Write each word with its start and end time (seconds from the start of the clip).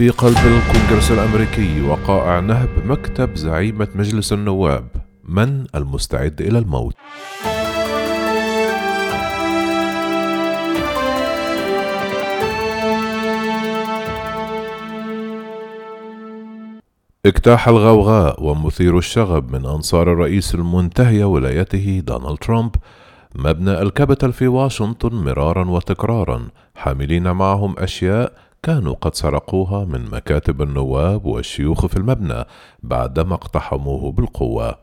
في 0.00 0.08
قلب 0.08 0.36
الكونغرس 0.36 1.10
الأمريكي 1.10 1.80
وقائع 1.80 2.40
نهب 2.40 2.68
مكتب 2.84 3.36
زعيمة 3.36 3.88
مجلس 3.94 4.32
النواب. 4.32 4.88
من 5.28 5.66
المستعد 5.74 6.40
إلى 6.40 6.58
الموت؟ 6.58 6.94
اجتاح 17.26 17.68
الغوغاء 17.68 18.44
ومثير 18.44 18.98
الشغب 18.98 19.52
من 19.56 19.66
أنصار 19.66 20.12
الرئيس 20.12 20.54
المنتهي 20.54 21.24
ولايته 21.24 22.02
دونالد 22.06 22.38
ترامب 22.38 22.74
مبنى 23.34 23.82
الكابيتال 23.82 24.32
في 24.32 24.48
واشنطن 24.48 25.14
مرارا 25.14 25.70
وتكرارا 25.70 26.48
حاملين 26.74 27.30
معهم 27.30 27.74
أشياء 27.78 28.32
كانوا 28.62 28.94
قد 28.94 29.14
سرقوها 29.14 29.84
من 29.84 30.10
مكاتب 30.10 30.62
النواب 30.62 31.24
والشيوخ 31.24 31.86
في 31.86 31.96
المبنى 31.96 32.44
بعدما 32.82 33.34
اقتحموه 33.34 34.12
بالقوة. 34.12 34.78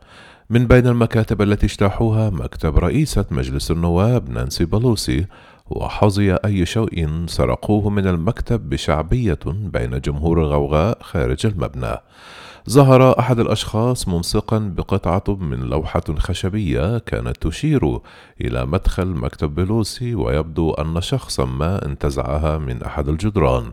من 0.50 0.68
بين 0.68 0.88
المكاتب 0.88 1.42
التي 1.42 1.66
اجتاحوها 1.66 2.30
مكتب 2.30 2.78
رئيسة 2.78 3.26
مجلس 3.32 3.72
النواب 3.72 4.30
نانسي 4.30 4.66
بلوسي 4.66 5.26
وحظي 5.70 6.34
أي 6.34 6.66
شيء 6.66 7.26
سرقوه 7.26 7.90
من 7.90 8.08
المكتب 8.08 8.70
بشعبية 8.70 9.40
بين 9.46 10.02
جمهور 10.02 10.42
الغوغاء 10.42 10.98
خارج 11.02 11.46
المبنى. 11.46 11.96
ظهر 12.70 13.20
أحد 13.20 13.40
الأشخاص 13.40 14.08
ممسقا 14.08 14.60
بقطعة 14.60 15.36
من 15.36 15.60
لوحة 15.60 16.04
خشبية 16.18 16.98
كانت 16.98 17.48
تشير 17.48 18.00
إلى 18.42 18.66
مدخل 18.66 19.08
مكتب 19.08 19.56
بلوسي 19.56 20.16
ويبدو 20.16 20.72
أن 20.72 21.02
شخصا 21.02 21.46
ما 21.46 21.86
انتزعها 21.86 22.58
من 22.58 22.84
أحد 22.84 23.10
الجدران. 23.10 23.72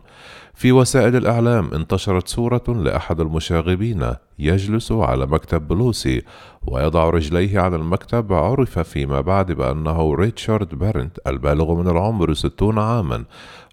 في 0.55 0.71
وسائل 0.71 1.15
الإعلام 1.15 1.73
انتشرت 1.73 2.27
صورة 2.27 2.63
لأحد 2.67 3.19
المشاغبين 3.19 4.13
يجلس 4.39 4.91
على 4.91 5.25
مكتب 5.25 5.67
بلوسي 5.67 6.21
ويضع 6.67 7.09
رجليه 7.09 7.59
على 7.59 7.75
المكتب 7.75 8.33
عرف 8.33 8.79
فيما 8.79 9.21
بعد 9.21 9.51
بأنه 9.51 10.13
ريتشارد 10.15 10.75
بارنت 10.75 11.17
البالغ 11.27 11.73
من 11.73 11.87
العمر 11.87 12.33
ستون 12.33 12.79
عاما 12.79 13.23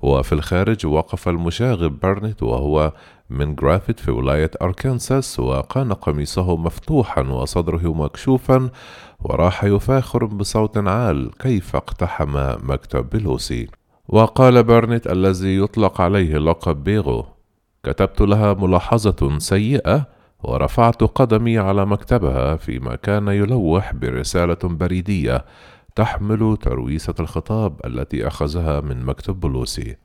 وفي 0.03 0.33
الخارج 0.33 0.87
وقف 0.87 1.29
المشاغب 1.29 2.01
بارنت 2.01 2.43
وهو 2.43 2.93
من 3.31 3.55
جرافيت 3.55 4.01
في 4.01 4.11
ولاية 4.11 4.51
أركنساس 4.63 5.41
وكان 5.41 5.93
قميصه 5.93 6.57
مفتوحا 6.57 7.23
وصدره 7.23 7.95
مكشوفا 7.95 8.71
وراح 9.21 9.65
يفاخر 9.65 10.25
بصوت 10.25 10.79
عال 10.79 11.31
كيف 11.39 11.77
اقتحم 11.77 12.55
مكتب 12.63 13.11
بلوسي. 13.11 13.82
وقال 14.13 14.63
بارنت 14.63 15.07
الذي 15.07 15.59
يطلق 15.59 16.01
عليه 16.01 16.39
لقب 16.39 16.85
بيغو 16.85 17.27
كتبت 17.85 18.21
لها 18.21 18.55
ملاحظة 18.55 19.39
سيئة 19.39 20.07
ورفعت 20.43 21.03
قدمي 21.03 21.59
على 21.59 21.87
مكتبها 21.87 22.57
فيما 22.57 22.97
كان 22.97 23.29
يلوح 23.29 23.95
برسالة 23.95 24.59
بريدية 24.65 25.45
تحمل 25.95 26.57
ترويسة 26.57 27.15
الخطاب 27.21 27.81
التي 27.85 28.27
أخذها 28.27 28.81
من 28.81 29.05
مكتب 29.05 29.41
بلوسي 29.41 29.97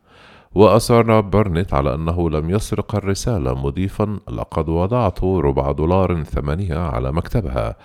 وأصر 0.56 1.22
برنت 1.22 1.74
على 1.74 1.94
أنه 1.96 2.30
لم 2.30 2.50
يسرق 2.50 2.96
الرسالة 2.96 3.54
مضيفا 3.54 4.20
لقد 4.30 4.70
وضعت 4.70 5.24
ربع 5.24 5.72
دولار 5.72 6.24
ثمنها 6.24 6.90
على 6.90 7.12
مكتبها. 7.12 7.76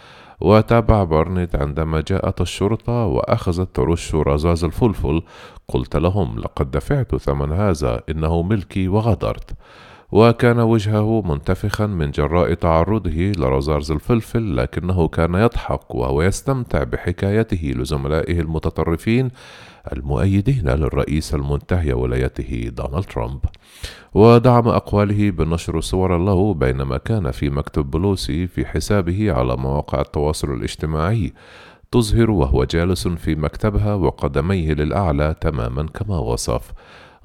وتابع 0.40 1.04
برنت 1.04 1.56
عندما 1.56 2.00
جاءت 2.00 2.40
الشرطة 2.40 3.06
وأخذت 3.06 3.76
ترش 3.76 4.14
رذاذ 4.14 4.64
الفلفل 4.64 5.22
قلت 5.68 5.96
لهم 5.96 6.38
لقد 6.38 6.70
دفعت 6.70 7.16
ثمن 7.16 7.52
هذا 7.52 8.00
إنه 8.10 8.42
ملكي 8.42 8.88
وغدرت. 8.88 9.50
وكان 10.12 10.60
وجهه 10.60 11.22
منتفخا 11.22 11.86
من 11.86 12.10
جراء 12.10 12.54
تعرضه 12.54 13.32
لرذاذ 13.38 13.90
الفلفل 13.90 14.56
لكنه 14.56 15.08
كان 15.08 15.34
يضحك 15.34 15.94
وهو 15.94 16.22
يستمتع 16.22 16.82
بحكايته 16.82 17.72
لزملائه 17.76 18.40
المتطرفين 18.40 19.30
المؤيدين 19.92 20.68
للرئيس 20.68 21.34
المنتهي 21.34 21.92
ولايته 21.92 22.70
دونالد 22.76 23.04
ترامب. 23.04 23.40
ودعم 24.14 24.68
أقواله 24.68 25.30
بنشر 25.30 25.80
صور 25.80 26.18
له 26.18 26.54
بينما 26.54 26.96
كان 26.96 27.30
في 27.30 27.50
مكتب 27.50 27.90
بلوسي 27.90 28.46
في 28.46 28.66
حسابه 28.66 29.32
على 29.32 29.56
مواقع 29.56 30.00
التواصل 30.00 30.52
الاجتماعي 30.54 31.32
تظهر 31.90 32.30
وهو 32.30 32.64
جالس 32.64 33.08
في 33.08 33.34
مكتبها 33.34 33.94
وقدميه 33.94 34.72
للأعلى 34.72 35.34
تماما 35.40 35.86
كما 35.86 36.18
وصف. 36.18 36.72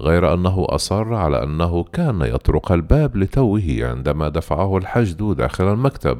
غير 0.02 0.34
أنه 0.34 0.66
أصر 0.69 1.13
على 1.13 1.44
أنه 1.44 1.84
كان 1.84 2.22
يطرق 2.22 2.72
الباب 2.72 3.18
لتوه 3.18 3.78
عندما 3.81 4.30
دفعه 4.30 4.78
الحشد 4.78 5.24
داخل 5.24 5.74
المكتب 5.74 6.19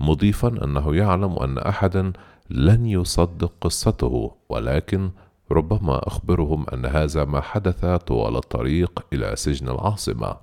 مضيفا 0.00 0.64
أنه 0.64 0.96
يعلم 0.96 1.38
أن 1.38 1.58
أحدا 1.58 2.12
لن 2.50 2.86
يصدق 2.86 3.52
قصته 3.60 4.34
ولكن 4.48 5.10
ربما 5.52 6.06
أخبرهم 6.08 6.66
أن 6.72 6.86
هذا 6.86 7.24
ما 7.24 7.40
حدث 7.40 7.84
طوال 7.84 8.36
الطريق 8.36 9.04
إلى 9.12 9.36
سجن 9.36 9.68
العاصمة. 9.68 10.36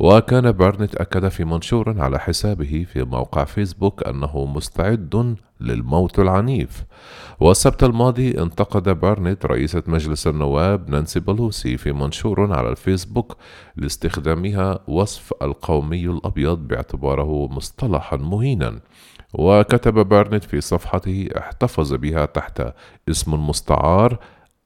وكان 0.00 0.52
بارنت 0.52 0.94
أكد 0.94 1.28
في 1.28 1.44
منشور 1.44 2.00
على 2.00 2.18
حسابه 2.18 2.86
في 2.92 3.04
موقع 3.04 3.44
فيسبوك 3.44 4.06
أنه 4.06 4.44
مستعد 4.44 5.36
للموت 5.60 6.18
العنيف. 6.18 6.84
والسبت 7.40 7.84
الماضي 7.84 8.42
انتقد 8.42 8.88
بارنت 8.88 9.46
رئيسة 9.46 9.82
مجلس 9.86 10.26
النواب 10.26 10.90
نانسي 10.90 11.20
بيلوسي 11.20 11.76
في 11.76 11.92
منشور 11.92 12.52
على 12.52 12.68
الفيسبوك 12.68 13.36
لاستخدامها 13.76 14.78
وصف 14.88 15.32
القومي 15.42 16.06
الأبيض 16.06 16.58
باعتباره 16.58 17.46
مصطلحا 17.46 18.16
مهينا. 18.16 18.80
وكتب 19.34 19.94
بارنت 19.94 20.44
في 20.44 20.60
صفحته 20.60 21.28
احتفظ 21.38 21.94
بها 21.94 22.26
تحت 22.26 22.62
اسم 23.10 23.48
مستعار. 23.48 24.18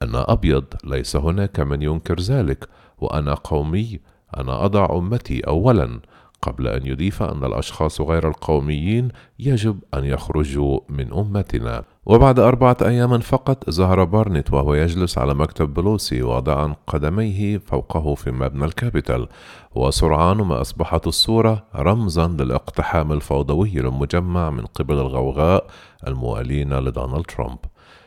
أنا 0.02 0.32
أبيض 0.32 0.64
ليس 0.84 1.16
هناك 1.16 1.60
من 1.60 1.82
ينكر 1.82 2.20
ذلك. 2.20 2.68
وأنا 2.98 3.34
قومي 3.34 4.00
أنا 4.36 4.64
أضع 4.64 4.88
أمتي 4.90 5.40
أولا 5.40 6.00
قبل 6.42 6.68
أن 6.68 6.86
يضيف 6.86 7.22
أن 7.22 7.44
الأشخاص 7.44 8.00
غير 8.00 8.28
القوميين 8.28 9.08
يجب 9.38 9.78
أن 9.94 10.04
يخرجوا 10.04 10.80
من 10.88 11.12
أمتنا. 11.12 11.84
وبعد 12.06 12.38
أربعة 12.38 12.76
أيام 12.82 13.18
فقط 13.18 13.70
ظهر 13.70 14.04
بارنت 14.04 14.52
وهو 14.52 14.74
يجلس 14.74 15.18
على 15.18 15.34
مكتب 15.34 15.74
بيلوسي 15.74 16.22
واضعا 16.22 16.74
قدميه 16.86 17.58
فوقه 17.58 18.14
في 18.14 18.30
مبنى 18.30 18.64
الكابيتال. 18.64 19.28
وسرعان 19.74 20.36
ما 20.36 20.60
أصبحت 20.60 21.06
الصورة 21.06 21.64
رمزا 21.74 22.26
للاقتحام 22.26 23.12
الفوضوي 23.12 23.70
للمجمع 23.70 24.50
من 24.50 24.66
قبل 24.66 24.94
الغوغاء 24.94 25.66
الموالين 26.06 26.78
لدونالد 26.78 27.26
ترامب. 27.26 27.58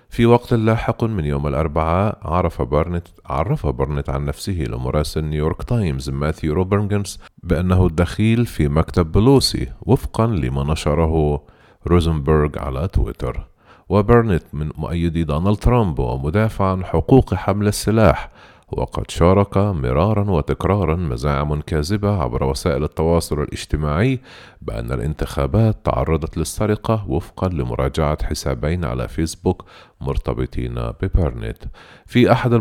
في 0.09 0.25
وقت 0.25 0.53
لاحق 0.53 1.03
من 1.03 1.25
يوم 1.25 1.47
الأربعاء 1.47 2.17
عرف 2.21 2.61
بارنت 2.61 3.07
عرف 3.25 3.67
بارنت 3.67 4.09
عن 4.09 4.25
نفسه 4.25 4.65
لمراسل 4.69 5.23
نيويورك 5.23 5.63
تايمز 5.63 6.09
ماثيو 6.09 6.53
روزنبرغ 6.53 7.19
بأنه 7.43 7.85
الدخيل 7.85 8.45
في 8.45 8.67
مكتب 8.67 9.11
بيلوسي 9.11 9.67
وفقا 9.81 10.27
لما 10.27 10.63
نشره 10.63 11.41
روزنبرغ 11.87 12.49
على 12.59 12.87
تويتر. 12.87 13.47
وبارنت 13.89 14.43
من 14.53 14.69
مؤيدي 14.77 15.23
دونالد 15.23 15.57
ترامب 15.57 15.99
ومدافع 15.99 16.71
عن 16.71 16.85
حقوق 16.85 17.33
حمل 17.33 17.67
السلاح 17.67 18.31
وقد 18.71 19.11
شارك 19.11 19.57
مرارا 19.57 20.31
وتكرارا 20.31 20.95
مزاعم 20.95 21.61
كاذبة 21.61 22.23
عبر 22.23 22.43
وسائل 22.43 22.83
التواصل 22.83 23.41
الاجتماعي 23.41 24.19
بأن 24.61 24.91
الانتخابات 24.91 25.85
تعرضت 25.85 26.37
للسرقة 26.37 27.05
وفقا 27.09 27.49
لمراجعة 27.49 28.25
حسابين 28.25 28.85
على 28.85 29.07
فيسبوك 29.07 29.65
مرتبطين 30.01 30.75
ببارنت 31.01 31.57
في 32.05 32.31
أحد 32.31 32.53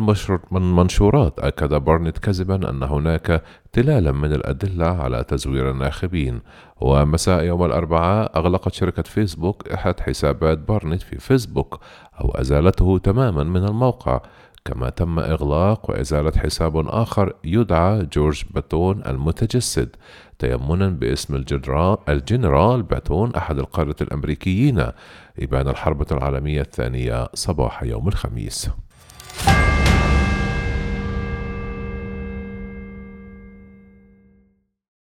المنشورات 0.53 1.39
أكد 1.39 1.75
بارنت 1.75 2.19
كذبا 2.19 2.71
أن 2.71 2.83
هناك 2.83 3.43
تلالا 3.73 4.13
من 4.13 4.33
الأدلة 4.33 4.87
على 4.87 5.25
تزوير 5.25 5.71
الناخبين. 5.71 6.41
ومساء 6.81 7.45
يوم 7.45 7.65
الأربعاء 7.65 8.39
أغلقت 8.39 8.73
شركة 8.73 9.03
فيسبوك 9.03 9.69
أحد 9.69 10.01
حسابات 10.01 10.59
بارنت 10.59 11.03
في 11.03 11.19
فيسبوك 11.19 11.81
أو 12.21 12.31
أزالته 12.31 12.99
تماما 12.99 13.45
من 13.45 13.65
الموقع. 13.65 14.21
كما 14.65 14.91
تم 14.91 15.19
إغلاق 15.19 15.91
وإزالة 15.91 16.33
حساب 16.37 16.89
آخر 16.89 17.33
يدعى 17.45 18.07
جورج 18.13 18.45
باتون 18.51 19.03
المتجسد 19.07 19.97
تيمنا 20.39 20.89
باسم 20.89 21.35
الجنرال, 22.09 22.83
باتون 22.83 23.35
أحد 23.35 23.59
القادة 23.59 23.97
الأمريكيين 24.01 24.87
إبان 25.39 25.69
الحرب 25.69 26.13
العالمية 26.13 26.61
الثانية 26.61 27.29
صباح 27.35 27.83
يوم 27.83 28.09
الخميس. 28.09 28.71